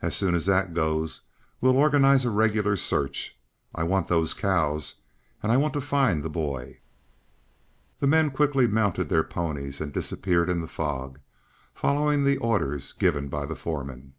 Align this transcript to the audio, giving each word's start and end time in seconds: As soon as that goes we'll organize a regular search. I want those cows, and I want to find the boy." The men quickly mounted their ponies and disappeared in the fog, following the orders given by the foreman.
As 0.00 0.14
soon 0.14 0.36
as 0.36 0.46
that 0.46 0.72
goes 0.72 1.22
we'll 1.60 1.76
organize 1.76 2.24
a 2.24 2.30
regular 2.30 2.76
search. 2.76 3.36
I 3.74 3.82
want 3.82 4.06
those 4.06 4.32
cows, 4.32 5.00
and 5.42 5.50
I 5.50 5.56
want 5.56 5.72
to 5.72 5.80
find 5.80 6.22
the 6.22 6.30
boy." 6.30 6.78
The 7.98 8.06
men 8.06 8.30
quickly 8.30 8.68
mounted 8.68 9.08
their 9.08 9.24
ponies 9.24 9.80
and 9.80 9.92
disappeared 9.92 10.48
in 10.48 10.60
the 10.60 10.68
fog, 10.68 11.18
following 11.74 12.22
the 12.22 12.36
orders 12.36 12.92
given 12.92 13.26
by 13.28 13.46
the 13.46 13.56
foreman. 13.56 14.14